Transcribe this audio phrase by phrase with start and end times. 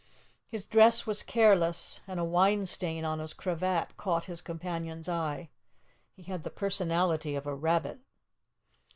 [0.47, 5.51] His dress was careless, and a wine stain on his cravat caught his companion's eye.
[6.15, 7.99] He had the personality of a rabbit.